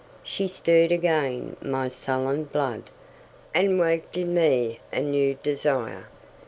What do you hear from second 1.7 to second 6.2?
sullen blood, And waked in me a new desire.